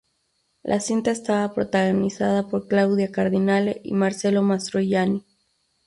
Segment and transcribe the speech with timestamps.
[0.63, 5.23] L a cinta estaba protagonizada por Claudia Cardinale y Marcello Mastroianni.